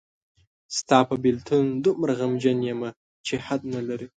[0.77, 2.89] ستا په بېلتون دومره غمجن یمه
[3.25, 4.07] چې حد نلري